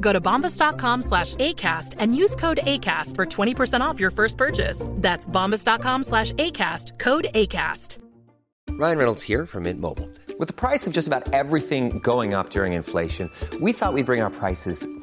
[0.00, 4.86] Go to bombas.com slash ACAST and use code ACAST for 20% off your first purchase.
[4.96, 7.96] That's bombas.com slash ACAST, code ACAST.
[8.70, 10.08] Ryan Reynolds here from Mint Mobile.
[10.38, 13.30] With the price of just about everything going up during inflation,
[13.60, 14.86] we thought we'd bring our prices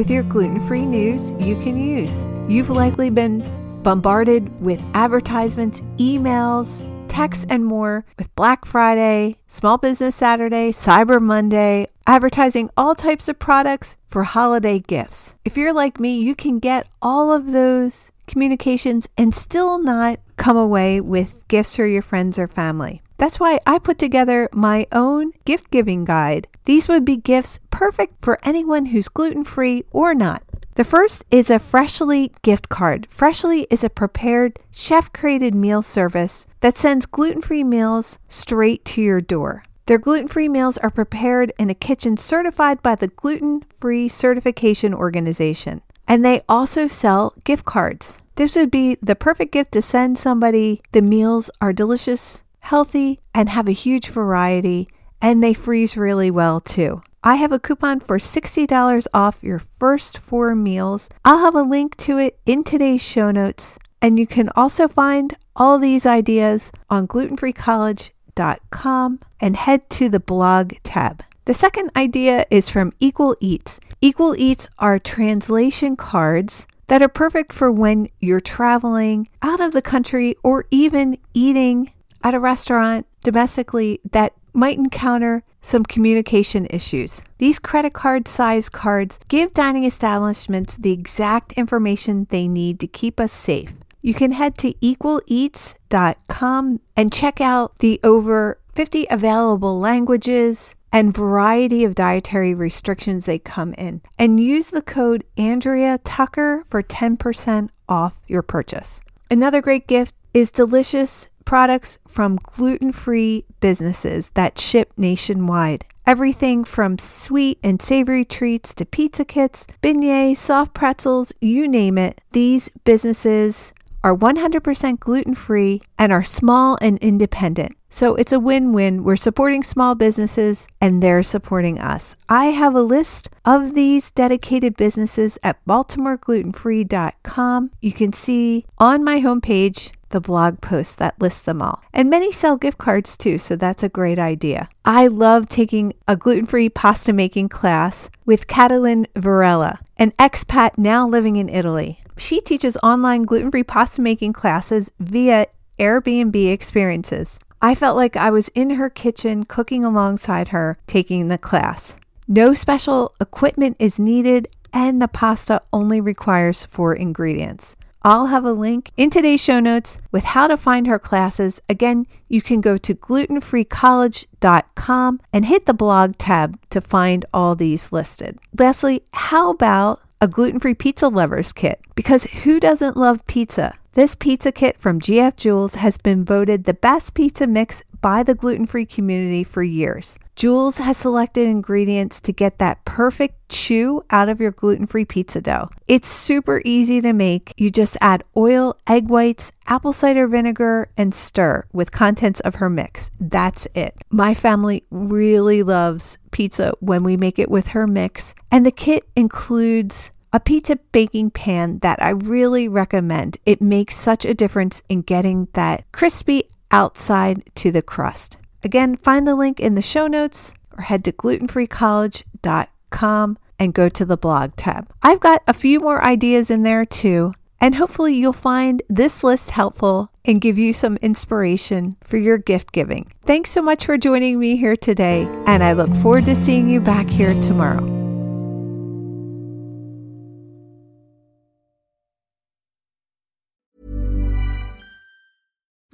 [0.00, 2.24] with your gluten free news you can use.
[2.50, 3.44] You've likely been
[3.82, 11.86] bombarded with advertisements, emails, texts, and more with Black Friday, Small Business Saturday, Cyber Monday,
[12.06, 15.34] advertising all types of products for holiday gifts.
[15.44, 20.56] If you're like me, you can get all of those communications and still not come
[20.56, 23.02] away with gifts for your friends or family.
[23.18, 26.48] That's why I put together my own gift giving guide.
[26.64, 30.42] These would be gifts perfect for anyone who's gluten free or not.
[30.74, 33.06] The first is a Freshly gift card.
[33.10, 39.02] Freshly is a prepared, chef created meal service that sends gluten free meals straight to
[39.02, 39.64] your door.
[39.86, 44.94] Their gluten free meals are prepared in a kitchen certified by the Gluten Free Certification
[44.94, 45.82] Organization.
[46.06, 48.18] And they also sell gift cards.
[48.36, 50.80] This would be the perfect gift to send somebody.
[50.92, 54.88] The meals are delicious, healthy, and have a huge variety,
[55.20, 57.02] and they freeze really well too.
[57.22, 61.10] I have a coupon for $60 off your first four meals.
[61.24, 65.36] I'll have a link to it in today's show notes, and you can also find
[65.54, 71.22] all these ideas on glutenfreecollege.com and head to the blog tab.
[71.44, 73.80] The second idea is from Equal Eats.
[74.00, 79.82] Equal Eats are translation cards that are perfect for when you're traveling out of the
[79.82, 81.92] country or even eating
[82.22, 87.22] at a restaurant domestically that might encounter some communication issues.
[87.38, 93.20] These credit card size cards give dining establishments the exact information they need to keep
[93.20, 93.72] us safe.
[94.02, 101.84] You can head to equaleats.com and check out the over 50 available languages and variety
[101.84, 104.00] of dietary restrictions they come in.
[104.18, 109.00] And use the code Andrea Tucker for 10% off your purchase.
[109.30, 115.84] Another great gift is delicious products from gluten free businesses that ship nationwide.
[116.06, 122.20] Everything from sweet and savory treats to pizza kits, beignets, soft pretzels, you name it.
[122.32, 127.76] These businesses are 100% gluten free and are small and independent.
[127.90, 129.02] So it's a win win.
[129.02, 132.16] We're supporting small businesses and they're supporting us.
[132.28, 137.70] I have a list of these dedicated businesses at baltimoreglutenfree.com.
[137.80, 141.82] You can see on my homepage the blog post that lists them all.
[141.92, 144.68] And many sell gift cards too, so that's a great idea.
[144.84, 151.08] I love taking a gluten free pasta making class with Catalin Varela, an expat now
[151.08, 152.00] living in Italy.
[152.16, 155.46] She teaches online gluten free pasta making classes via
[155.78, 157.38] Airbnb experiences.
[157.62, 161.96] I felt like I was in her kitchen cooking alongside her taking the class.
[162.28, 167.76] No special equipment is needed, and the pasta only requires four ingredients.
[168.02, 171.60] I'll have a link in today's show notes with how to find her classes.
[171.68, 177.92] Again, you can go to glutenfreecollege.com and hit the blog tab to find all these
[177.92, 178.38] listed.
[178.58, 181.78] Lastly, how about a gluten free pizza lovers kit?
[181.94, 183.74] Because who doesn't love pizza?
[183.92, 188.34] This pizza kit from GF Jules has been voted the best pizza mix by the
[188.34, 190.18] gluten free community for years.
[190.40, 195.42] Jules has selected ingredients to get that perfect chew out of your gluten free pizza
[195.42, 195.68] dough.
[195.86, 197.52] It's super easy to make.
[197.58, 202.70] You just add oil, egg whites, apple cider vinegar, and stir with contents of her
[202.70, 203.10] mix.
[203.20, 203.94] That's it.
[204.08, 209.06] My family really loves pizza when we make it with her mix, and the kit
[209.14, 213.36] includes a pizza baking pan that I really recommend.
[213.44, 218.38] It makes such a difference in getting that crispy outside to the crust.
[218.62, 224.04] Again, find the link in the show notes or head to glutenfreecollege.com and go to
[224.04, 224.88] the blog tab.
[225.02, 229.50] I've got a few more ideas in there too, and hopefully you'll find this list
[229.50, 233.12] helpful and give you some inspiration for your gift giving.
[233.26, 236.80] Thanks so much for joining me here today, and I look forward to seeing you
[236.80, 237.99] back here tomorrow.